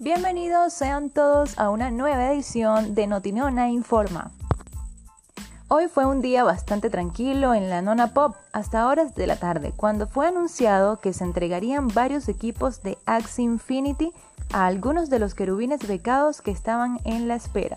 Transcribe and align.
Bienvenidos 0.00 0.74
sean 0.74 1.10
todos 1.10 1.58
a 1.58 1.70
una 1.70 1.90
nueva 1.90 2.32
edición 2.32 2.94
de 2.94 3.08
Notinona 3.08 3.68
Informa. 3.68 4.30
Hoy 5.66 5.88
fue 5.88 6.06
un 6.06 6.22
día 6.22 6.44
bastante 6.44 6.88
tranquilo 6.88 7.52
en 7.52 7.68
la 7.68 7.82
Nona 7.82 8.14
Pop 8.14 8.36
hasta 8.52 8.86
horas 8.86 9.16
de 9.16 9.26
la 9.26 9.34
tarde, 9.34 9.72
cuando 9.74 10.06
fue 10.06 10.28
anunciado 10.28 11.00
que 11.00 11.12
se 11.12 11.24
entregarían 11.24 11.88
varios 11.88 12.28
equipos 12.28 12.80
de 12.84 12.96
Axie 13.06 13.42
Infinity 13.42 14.12
a 14.52 14.66
algunos 14.66 15.10
de 15.10 15.18
los 15.18 15.34
querubines 15.34 15.88
becados 15.88 16.42
que 16.42 16.52
estaban 16.52 17.00
en 17.02 17.26
la 17.26 17.34
espera. 17.34 17.76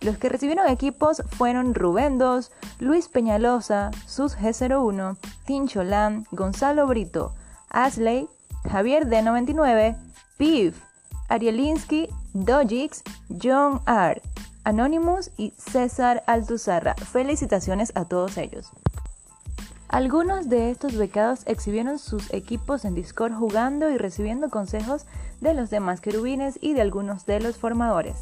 Los 0.00 0.16
que 0.16 0.28
recibieron 0.28 0.68
equipos 0.68 1.24
fueron 1.26 1.74
Rubén 1.74 2.18
2, 2.18 2.52
Luis 2.78 3.08
Peñalosa, 3.08 3.90
Sus 4.06 4.38
G01, 4.38 5.16
Tincho 5.44 5.82
Gonzalo 6.30 6.86
Brito, 6.86 7.32
Asley, 7.68 8.28
Javier 8.70 9.08
D99, 9.08 9.96
Piv, 10.36 10.76
Arielinsky, 11.28 12.08
Dojix, 12.34 13.02
John 13.42 13.80
R., 13.86 14.20
Anonymous 14.64 15.30
y 15.36 15.52
César 15.56 16.22
Altuzarra. 16.26 16.94
Felicitaciones 16.94 17.92
a 17.94 18.04
todos 18.04 18.36
ellos. 18.36 18.70
Algunos 19.88 20.50
de 20.50 20.70
estos 20.70 20.96
becados 20.96 21.40
exhibieron 21.46 21.98
sus 21.98 22.32
equipos 22.34 22.84
en 22.84 22.94
Discord 22.94 23.32
jugando 23.32 23.88
y 23.90 23.96
recibiendo 23.96 24.50
consejos 24.50 25.06
de 25.40 25.54
los 25.54 25.70
demás 25.70 26.02
querubines 26.02 26.58
y 26.60 26.74
de 26.74 26.82
algunos 26.82 27.24
de 27.24 27.40
los 27.40 27.56
formadores. 27.56 28.16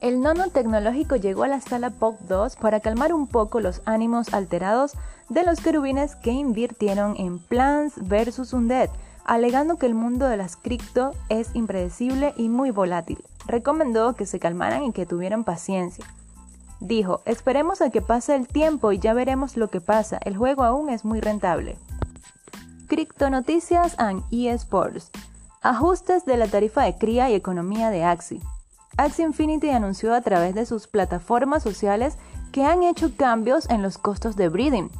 El 0.00 0.20
nono 0.20 0.50
tecnológico 0.50 1.16
llegó 1.16 1.44
a 1.44 1.48
la 1.48 1.60
sala 1.60 1.90
POC 1.90 2.20
2 2.22 2.56
para 2.56 2.80
calmar 2.80 3.12
un 3.12 3.26
poco 3.26 3.60
los 3.60 3.82
ánimos 3.84 4.32
alterados 4.34 4.92
de 5.28 5.44
los 5.44 5.60
querubines 5.60 6.16
que 6.16 6.30
invirtieron 6.30 7.16
en 7.16 7.38
Plants 7.38 7.94
vs. 7.96 8.52
Undead, 8.52 8.90
alegando 9.24 9.76
que 9.76 9.86
el 9.86 9.94
mundo 9.94 10.26
de 10.26 10.36
las 10.36 10.56
cripto 10.56 11.12
es 11.28 11.54
impredecible 11.54 12.34
y 12.36 12.48
muy 12.48 12.70
volátil. 12.70 13.22
Recomendó 13.46 14.14
que 14.14 14.26
se 14.26 14.38
calmaran 14.38 14.84
y 14.84 14.92
que 14.92 15.06
tuvieran 15.06 15.44
paciencia. 15.44 16.04
Dijo, 16.80 17.22
esperemos 17.26 17.80
a 17.80 17.90
que 17.90 18.02
pase 18.02 18.34
el 18.34 18.48
tiempo 18.48 18.92
y 18.92 18.98
ya 18.98 19.14
veremos 19.14 19.56
lo 19.56 19.68
que 19.68 19.80
pasa, 19.80 20.18
el 20.24 20.36
juego 20.36 20.64
aún 20.64 20.90
es 20.90 21.04
muy 21.04 21.20
rentable. 21.20 21.76
Cripto 22.88 23.30
Noticias 23.30 23.94
and 23.98 24.22
eSports. 24.30 25.10
Ajustes 25.62 26.24
de 26.24 26.36
la 26.36 26.48
tarifa 26.48 26.82
de 26.82 26.98
cría 26.98 27.30
y 27.30 27.34
economía 27.34 27.90
de 27.90 28.04
Axie. 28.04 28.40
Axie 28.96 29.24
Infinity 29.24 29.70
anunció 29.70 30.12
a 30.12 30.20
través 30.20 30.54
de 30.54 30.66
sus 30.66 30.88
plataformas 30.88 31.62
sociales 31.62 32.18
que 32.50 32.64
han 32.64 32.82
hecho 32.82 33.16
cambios 33.16 33.70
en 33.70 33.80
los 33.80 33.96
costos 33.96 34.36
de 34.36 34.48
breeding, 34.48 34.90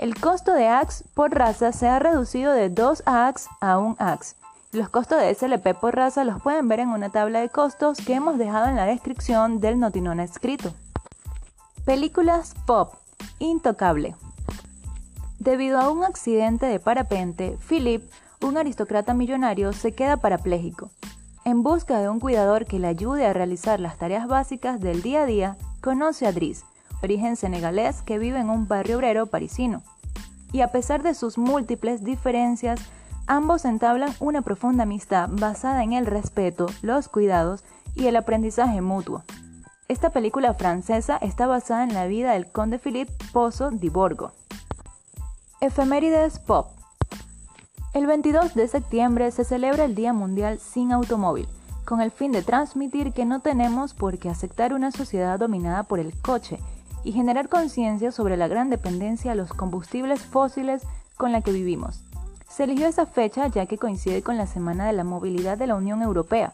el 0.00 0.18
costo 0.18 0.54
de 0.54 0.66
AX 0.66 1.04
por 1.12 1.34
raza 1.34 1.72
se 1.72 1.86
ha 1.86 1.98
reducido 1.98 2.54
de 2.54 2.70
2 2.70 3.02
AX 3.04 3.48
a 3.60 3.76
1 3.76 3.96
AX. 3.98 4.34
Los 4.72 4.88
costos 4.88 5.20
de 5.20 5.34
SLP 5.34 5.78
por 5.78 5.94
raza 5.94 6.24
los 6.24 6.40
pueden 6.40 6.68
ver 6.68 6.80
en 6.80 6.88
una 6.88 7.10
tabla 7.10 7.40
de 7.40 7.50
costos 7.50 7.98
que 7.98 8.14
hemos 8.14 8.38
dejado 8.38 8.68
en 8.68 8.76
la 8.76 8.86
descripción 8.86 9.60
del 9.60 9.78
notinón 9.78 10.18
escrito. 10.18 10.72
Películas 11.84 12.54
Pop. 12.64 12.94
Intocable. 13.40 14.14
Debido 15.38 15.78
a 15.78 15.90
un 15.90 16.02
accidente 16.02 16.64
de 16.64 16.80
parapente, 16.80 17.58
Philip, 17.68 18.10
un 18.40 18.56
aristócrata 18.56 19.12
millonario, 19.12 19.74
se 19.74 19.92
queda 19.92 20.16
parapléjico. 20.16 20.88
En 21.44 21.62
busca 21.62 21.98
de 21.98 22.08
un 22.08 22.20
cuidador 22.20 22.64
que 22.64 22.78
le 22.78 22.86
ayude 22.86 23.26
a 23.26 23.34
realizar 23.34 23.80
las 23.80 23.98
tareas 23.98 24.26
básicas 24.26 24.80
del 24.80 25.02
día 25.02 25.24
a 25.24 25.26
día, 25.26 25.56
conoce 25.82 26.26
a 26.26 26.32
Driss, 26.32 26.64
origen 27.02 27.36
senegalés 27.36 28.00
que 28.00 28.18
vive 28.18 28.38
en 28.38 28.48
un 28.48 28.66
barrio 28.66 28.96
obrero 28.96 29.26
parisino. 29.26 29.82
Y 30.52 30.62
a 30.62 30.68
pesar 30.68 31.02
de 31.02 31.14
sus 31.14 31.38
múltiples 31.38 32.04
diferencias, 32.04 32.80
ambos 33.26 33.64
entablan 33.64 34.12
una 34.20 34.42
profunda 34.42 34.82
amistad 34.82 35.28
basada 35.30 35.84
en 35.84 35.92
el 35.92 36.06
respeto, 36.06 36.66
los 36.82 37.08
cuidados 37.08 37.64
y 37.94 38.06
el 38.06 38.16
aprendizaje 38.16 38.80
mutuo. 38.80 39.22
Esta 39.88 40.10
película 40.10 40.54
francesa 40.54 41.16
está 41.16 41.46
basada 41.46 41.84
en 41.84 41.94
la 41.94 42.06
vida 42.06 42.32
del 42.32 42.46
conde 42.50 42.78
Philippe 42.78 43.12
Pozo 43.32 43.70
di 43.70 43.88
Borgo. 43.88 44.32
Efemérides 45.60 46.38
Pop. 46.38 46.68
El 47.92 48.06
22 48.06 48.54
de 48.54 48.68
septiembre 48.68 49.30
se 49.32 49.44
celebra 49.44 49.84
el 49.84 49.96
Día 49.96 50.12
Mundial 50.12 50.60
sin 50.60 50.92
Automóvil, 50.92 51.48
con 51.84 52.00
el 52.00 52.12
fin 52.12 52.30
de 52.30 52.42
transmitir 52.42 53.12
que 53.12 53.24
no 53.24 53.40
tenemos 53.40 53.94
por 53.94 54.18
qué 54.18 54.30
aceptar 54.30 54.74
una 54.74 54.92
sociedad 54.92 55.40
dominada 55.40 55.82
por 55.82 55.98
el 55.98 56.16
coche 56.20 56.60
y 57.04 57.12
generar 57.12 57.48
conciencia 57.48 58.12
sobre 58.12 58.36
la 58.36 58.48
gran 58.48 58.70
dependencia 58.70 59.32
a 59.32 59.34
los 59.34 59.52
combustibles 59.52 60.22
fósiles 60.22 60.82
con 61.16 61.32
la 61.32 61.40
que 61.40 61.52
vivimos. 61.52 62.02
Se 62.48 62.64
eligió 62.64 62.88
esa 62.88 63.06
fecha 63.06 63.46
ya 63.46 63.66
que 63.66 63.78
coincide 63.78 64.22
con 64.22 64.36
la 64.36 64.46
Semana 64.46 64.86
de 64.86 64.92
la 64.92 65.04
Movilidad 65.04 65.56
de 65.56 65.66
la 65.66 65.76
Unión 65.76 66.02
Europea. 66.02 66.52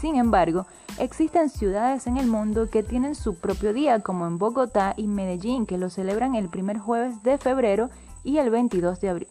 Sin 0.00 0.16
embargo, 0.16 0.66
existen 0.98 1.48
ciudades 1.48 2.06
en 2.06 2.16
el 2.16 2.26
mundo 2.26 2.70
que 2.70 2.82
tienen 2.82 3.14
su 3.14 3.34
propio 3.34 3.72
día, 3.72 4.00
como 4.00 4.26
en 4.26 4.38
Bogotá 4.38 4.94
y 4.96 5.06
Medellín, 5.06 5.66
que 5.66 5.78
lo 5.78 5.90
celebran 5.90 6.34
el 6.34 6.48
primer 6.48 6.78
jueves 6.78 7.22
de 7.22 7.38
febrero 7.38 7.90
y 8.22 8.38
el 8.38 8.50
22 8.50 9.00
de 9.00 9.08
abril. 9.08 9.28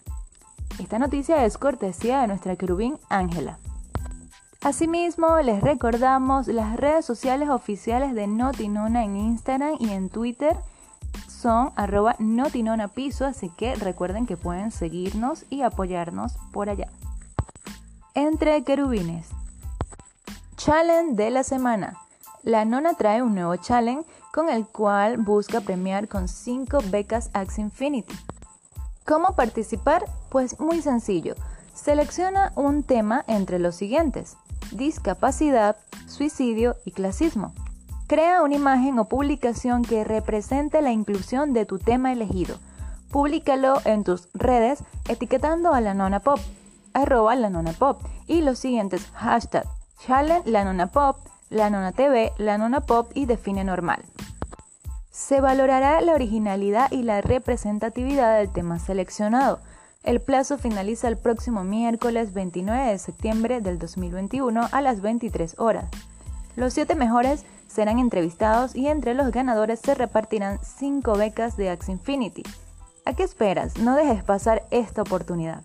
Esta 0.79 0.97
noticia 0.97 1.45
es 1.45 1.57
cortesía 1.57 2.21
de 2.21 2.27
nuestra 2.27 2.55
querubín 2.55 2.97
Ángela. 3.09 3.59
Asimismo, 4.61 5.37
les 5.39 5.61
recordamos 5.61 6.47
las 6.47 6.75
redes 6.75 7.05
sociales 7.05 7.47
oficiales 7.47 8.13
de 8.13 8.27
Notinona 8.27 9.05
en 9.05 9.15
Instagram 9.15 9.77
y 9.79 9.91
en 9.91 10.09
Twitter 10.09 10.57
son 11.29 11.71
arroba 11.77 12.17
notinonapiso, 12.19 13.25
así 13.25 13.49
que 13.49 13.75
recuerden 13.75 14.25
que 14.25 14.35
pueden 14.35 14.71
seguirnos 14.71 15.45
y 15.49 15.61
apoyarnos 15.61 16.33
por 16.51 16.69
allá. 16.69 16.89
Entre 18.15 18.61
querubines. 18.65 19.29
Challenge 20.57 21.15
de 21.15 21.31
la 21.31 21.43
semana. 21.43 21.97
La 22.43 22.65
nona 22.65 22.95
trae 22.95 23.21
un 23.21 23.35
nuevo 23.35 23.55
challenge 23.55 24.05
con 24.33 24.49
el 24.49 24.67
cual 24.67 25.17
busca 25.17 25.61
premiar 25.61 26.09
con 26.09 26.27
5 26.27 26.79
becas 26.91 27.29
Axe 27.31 27.61
Infinity. 27.61 28.13
¿Cómo 29.05 29.37
participar? 29.37 30.03
Pues 30.27 30.59
muy 30.59 30.81
sencillo. 30.81 31.35
Selecciona 31.73 32.51
un 32.57 32.83
tema 32.83 33.23
entre 33.27 33.57
los 33.57 33.75
siguientes 33.75 34.35
discapacidad, 34.71 35.77
suicidio 36.07 36.75
y 36.85 36.91
clasismo. 36.91 37.53
Crea 38.07 38.41
una 38.41 38.55
imagen 38.55 38.97
o 38.97 39.05
publicación 39.05 39.83
que 39.83 40.03
represente 40.03 40.81
la 40.81 40.91
inclusión 40.91 41.53
de 41.53 41.65
tu 41.65 41.77
tema 41.77 42.11
elegido. 42.11 42.57
Públicalo 43.11 43.81
en 43.85 44.03
tus 44.03 44.29
redes 44.33 44.83
etiquetando 45.07 45.73
a 45.73 45.81
la 45.81 45.93
nona 45.93 46.19
pop, 46.19 46.39
arroba 46.93 47.35
la 47.35 47.49
nona 47.49 47.73
pop 47.73 48.01
y 48.27 48.41
los 48.41 48.59
siguientes 48.59 49.05
hashtag 49.13 49.65
challenge 49.99 50.49
la 50.49 50.63
nona 50.63 50.87
pop, 50.87 51.17
la 51.49 51.69
nona 51.69 51.91
TV, 51.91 52.31
la 52.37 52.57
nona 52.57 52.81
pop 52.81 53.11
y 53.13 53.25
define 53.25 53.63
normal. 53.63 54.03
Se 55.11 55.41
valorará 55.41 55.99
la 56.01 56.13
originalidad 56.13 56.91
y 56.91 57.03
la 57.03 57.21
representatividad 57.21 58.37
del 58.37 58.51
tema 58.51 58.79
seleccionado 58.79 59.59
el 60.03 60.21
plazo 60.21 60.57
finaliza 60.57 61.07
el 61.07 61.17
próximo 61.17 61.63
miércoles 61.63 62.33
29 62.33 62.91
de 62.91 62.97
septiembre 62.97 63.61
del 63.61 63.77
2021 63.79 64.69
a 64.71 64.81
las 64.81 65.01
23 65.01 65.55
horas. 65.57 65.89
Los 66.55 66.73
siete 66.73 66.95
mejores 66.95 67.45
serán 67.67 67.99
entrevistados 67.99 68.75
y 68.75 68.87
entre 68.87 69.13
los 69.13 69.31
ganadores 69.31 69.79
se 69.79 69.95
repartirán 69.95 70.59
5 70.63 71.17
becas 71.17 71.57
de 71.57 71.69
Axe 71.69 71.91
Infinity. 71.91 72.43
¿A 73.05 73.13
qué 73.13 73.23
esperas? 73.23 73.77
No 73.77 73.95
dejes 73.95 74.23
pasar 74.23 74.63
esta 74.71 75.01
oportunidad. 75.01 75.63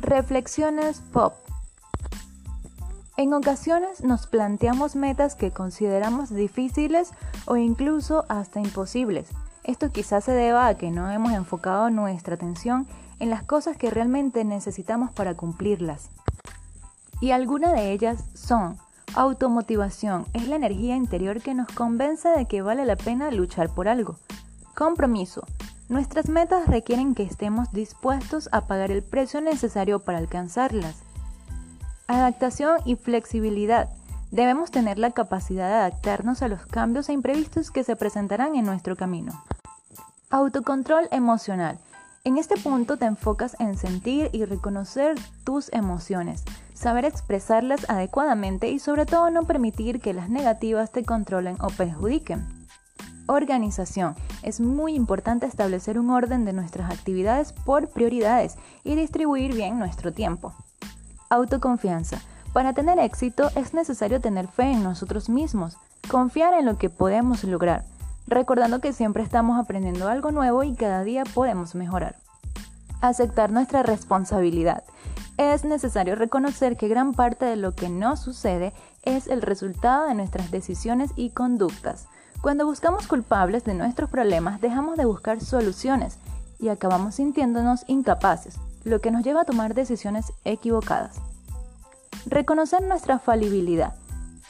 Reflexiones 0.00 1.00
Pop. 1.12 1.34
En 3.16 3.32
ocasiones 3.32 4.02
nos 4.02 4.26
planteamos 4.26 4.96
metas 4.96 5.36
que 5.36 5.52
consideramos 5.52 6.34
difíciles 6.34 7.12
o 7.46 7.56
incluso 7.56 8.24
hasta 8.28 8.60
imposibles. 8.60 9.28
Esto 9.62 9.90
quizás 9.90 10.24
se 10.24 10.32
deba 10.32 10.66
a 10.66 10.74
que 10.74 10.90
no 10.90 11.10
hemos 11.10 11.32
enfocado 11.32 11.88
nuestra 11.90 12.34
atención 12.34 12.86
en 13.18 13.30
las 13.30 13.42
cosas 13.42 13.76
que 13.76 13.90
realmente 13.90 14.44
necesitamos 14.44 15.10
para 15.12 15.34
cumplirlas. 15.34 16.10
Y 17.20 17.30
algunas 17.30 17.72
de 17.72 17.92
ellas 17.92 18.24
son 18.34 18.76
automotivación, 19.14 20.26
es 20.32 20.48
la 20.48 20.56
energía 20.56 20.96
interior 20.96 21.40
que 21.40 21.54
nos 21.54 21.68
convence 21.68 22.28
de 22.28 22.46
que 22.46 22.62
vale 22.62 22.84
la 22.84 22.96
pena 22.96 23.30
luchar 23.30 23.70
por 23.70 23.88
algo. 23.88 24.16
Compromiso, 24.74 25.46
nuestras 25.88 26.28
metas 26.28 26.66
requieren 26.66 27.14
que 27.14 27.22
estemos 27.22 27.70
dispuestos 27.72 28.48
a 28.52 28.62
pagar 28.62 28.90
el 28.90 29.02
precio 29.02 29.40
necesario 29.40 30.00
para 30.00 30.18
alcanzarlas. 30.18 31.02
Adaptación 32.08 32.78
y 32.84 32.96
flexibilidad. 32.96 33.88
Debemos 34.30 34.70
tener 34.70 34.98
la 34.98 35.12
capacidad 35.12 35.68
de 35.68 35.74
adaptarnos 35.74 36.42
a 36.42 36.48
los 36.48 36.66
cambios 36.66 37.08
e 37.08 37.12
imprevistos 37.12 37.70
que 37.70 37.84
se 37.84 37.96
presentarán 37.96 38.56
en 38.56 38.64
nuestro 38.64 38.96
camino. 38.96 39.44
Autocontrol 40.30 41.06
emocional. 41.12 41.78
En 42.26 42.38
este 42.38 42.56
punto 42.56 42.96
te 42.96 43.04
enfocas 43.04 43.54
en 43.58 43.76
sentir 43.76 44.30
y 44.32 44.46
reconocer 44.46 45.14
tus 45.44 45.70
emociones, 45.74 46.42
saber 46.72 47.04
expresarlas 47.04 47.84
adecuadamente 47.90 48.70
y 48.70 48.78
sobre 48.78 49.04
todo 49.04 49.28
no 49.28 49.44
permitir 49.44 50.00
que 50.00 50.14
las 50.14 50.30
negativas 50.30 50.90
te 50.90 51.04
controlen 51.04 51.58
o 51.60 51.66
perjudiquen. 51.66 52.42
Organización. 53.26 54.14
Es 54.42 54.58
muy 54.58 54.94
importante 54.94 55.44
establecer 55.44 55.98
un 55.98 56.08
orden 56.08 56.46
de 56.46 56.54
nuestras 56.54 56.90
actividades 56.90 57.52
por 57.52 57.88
prioridades 57.88 58.56
y 58.84 58.94
distribuir 58.94 59.52
bien 59.52 59.78
nuestro 59.78 60.10
tiempo. 60.10 60.54
Autoconfianza. 61.28 62.22
Para 62.54 62.72
tener 62.72 62.98
éxito 63.00 63.50
es 63.54 63.74
necesario 63.74 64.22
tener 64.22 64.48
fe 64.48 64.72
en 64.72 64.82
nosotros 64.82 65.28
mismos, 65.28 65.76
confiar 66.10 66.54
en 66.54 66.64
lo 66.64 66.78
que 66.78 66.88
podemos 66.88 67.44
lograr, 67.44 67.84
recordando 68.26 68.80
que 68.80 68.92
siempre 68.92 69.22
estamos 69.22 69.58
aprendiendo 69.58 70.08
algo 70.08 70.30
nuevo 70.30 70.62
y 70.62 70.74
cada 70.74 71.04
día 71.04 71.24
podemos 71.24 71.74
mejorar. 71.74 72.16
Aceptar 73.00 73.50
nuestra 73.52 73.82
responsabilidad. 73.82 74.84
Es 75.36 75.64
necesario 75.64 76.14
reconocer 76.14 76.76
que 76.76 76.88
gran 76.88 77.12
parte 77.12 77.44
de 77.44 77.56
lo 77.56 77.74
que 77.74 77.88
nos 77.88 78.20
sucede 78.20 78.72
es 79.02 79.26
el 79.26 79.42
resultado 79.42 80.06
de 80.06 80.14
nuestras 80.14 80.50
decisiones 80.50 81.10
y 81.16 81.30
conductas. 81.30 82.06
Cuando 82.40 82.66
buscamos 82.66 83.06
culpables 83.06 83.64
de 83.64 83.74
nuestros 83.74 84.10
problemas, 84.10 84.60
dejamos 84.60 84.96
de 84.96 85.06
buscar 85.06 85.40
soluciones 85.40 86.18
y 86.58 86.68
acabamos 86.68 87.16
sintiéndonos 87.16 87.84
incapaces, 87.88 88.56
lo 88.84 89.00
que 89.00 89.10
nos 89.10 89.24
lleva 89.24 89.42
a 89.42 89.44
tomar 89.44 89.74
decisiones 89.74 90.32
equivocadas. 90.44 91.16
Reconocer 92.26 92.82
nuestra 92.82 93.18
falibilidad. 93.18 93.94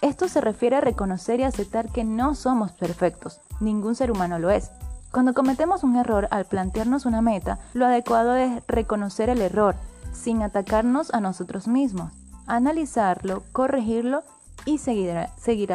Esto 0.01 0.29
se 0.29 0.41
refiere 0.41 0.77
a 0.77 0.81
reconocer 0.81 1.41
y 1.41 1.45
aceptar 1.45 1.91
que 1.91 2.05
no 2.05 2.35
somos 2.35 2.73
perfectos. 2.73 3.41
Ningún 3.61 3.95
ser 3.95 4.11
humano 4.11 4.39
lo 4.39 4.51
es. 4.51 4.71
Cuando 5.13 5.35
cometemos 5.35 5.85
un 5.85 5.97
error 5.97 6.29
al 6.31 6.45
plantearnos 6.45 7.07
una 7.07 7.23
meta, 7.23 7.59
lo 7.73 7.87
adecuado 7.87 8.35
es 8.37 8.63
reconocer 8.67 9.29
el 9.29 9.41
error, 9.41 9.77
sin 10.13 10.43
atacarnos 10.43 11.15
a 11.15 11.21
nosotros 11.21 11.69
mismos, 11.69 12.13
analizarlo, 12.47 13.43
corregirlo 13.53 14.23
y 14.65 14.79
seguir, 14.79 15.15
seguir 15.37 15.73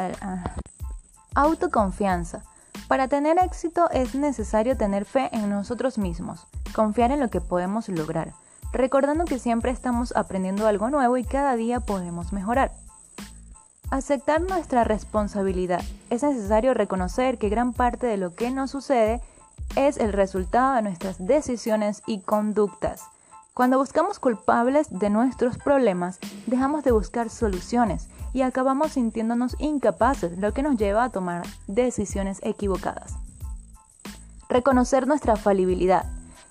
autoconfianza. 1.35 2.43
Para 2.87 3.07
tener 3.07 3.37
éxito 3.39 3.89
es 3.91 4.15
necesario 4.15 4.75
tener 4.77 5.05
fe 5.05 5.29
en 5.31 5.49
nosotros 5.49 5.97
mismos, 5.97 6.47
confiar 6.75 7.11
en 7.11 7.19
lo 7.19 7.29
que 7.29 7.41
podemos 7.41 7.87
lograr 7.87 8.33
recordando 8.71 9.25
que 9.25 9.39
siempre 9.39 9.71
estamos 9.71 10.13
aprendiendo 10.15 10.67
algo 10.67 10.89
nuevo 10.89 11.17
y 11.17 11.23
cada 11.23 11.55
día 11.55 11.79
podemos 11.79 12.33
mejorar. 12.33 12.71
Aceptar 13.91 14.41
nuestra 14.41 14.83
responsabilidad. 14.83 15.81
Es 16.11 16.21
necesario 16.21 16.75
reconocer 16.75 17.39
que 17.39 17.49
gran 17.49 17.73
parte 17.73 18.05
de 18.05 18.17
lo 18.17 18.35
que 18.35 18.51
nos 18.51 18.69
sucede 18.69 19.19
es 19.75 19.97
el 19.97 20.13
resultado 20.13 20.75
de 20.75 20.83
nuestras 20.83 21.25
decisiones 21.25 22.03
y 22.05 22.19
conductas. 22.21 23.01
Cuando 23.55 23.79
buscamos 23.79 24.19
culpables 24.19 24.87
de 24.91 25.09
nuestros 25.09 25.57
problemas, 25.57 26.19
dejamos 26.45 26.83
de 26.83 26.91
buscar 26.91 27.31
soluciones 27.31 28.09
y 28.31 28.43
acabamos 28.43 28.91
sintiéndonos 28.91 29.55
incapaces, 29.57 30.37
lo 30.37 30.53
que 30.53 30.61
nos 30.61 30.77
lleva 30.77 31.05
a 31.05 31.09
tomar 31.09 31.47
decisiones 31.65 32.39
equivocadas. 32.43 33.15
Reconocer 34.49 35.07
nuestra 35.07 35.35
falibilidad. 35.35 36.05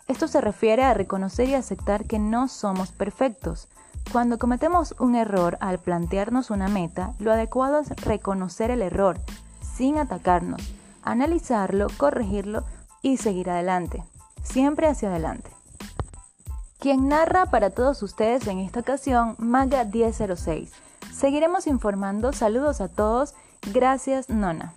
Esto 0.08 0.26
se 0.26 0.40
refiere 0.40 0.82
a 0.82 0.92
reconocer 0.92 1.48
y 1.48 1.54
aceptar 1.54 2.04
que 2.04 2.18
no 2.18 2.48
somos 2.48 2.90
perfectos. 2.90 3.68
Cuando 4.12 4.38
cometemos 4.38 4.94
un 4.98 5.14
error 5.14 5.58
al 5.60 5.78
plantearnos 5.78 6.50
una 6.50 6.68
meta, 6.68 7.12
lo 7.18 7.30
adecuado 7.30 7.80
es 7.80 7.90
reconocer 8.04 8.70
el 8.70 8.80
error, 8.80 9.20
sin 9.60 9.98
atacarnos, 9.98 10.62
analizarlo, 11.02 11.88
corregirlo 11.98 12.64
y 13.02 13.18
seguir 13.18 13.50
adelante. 13.50 14.02
Siempre 14.42 14.86
hacia 14.86 15.10
adelante. 15.10 15.50
Quien 16.78 17.08
narra 17.08 17.46
para 17.46 17.70
todos 17.70 18.02
ustedes 18.02 18.46
en 18.46 18.60
esta 18.60 18.80
ocasión, 18.80 19.34
Maga 19.38 19.84
1006. 19.84 20.72
Seguiremos 21.12 21.66
informando. 21.66 22.32
Saludos 22.32 22.80
a 22.80 22.88
todos. 22.88 23.34
Gracias, 23.74 24.30
Nona. 24.30 24.72